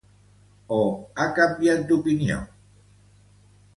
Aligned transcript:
O 0.77 0.79
ha 1.19 1.27
canviat 1.39 1.85
d’opinió?. 1.91 2.39